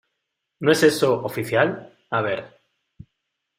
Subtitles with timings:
[0.61, 1.95] no es eso, oficial.
[2.09, 2.59] a ver.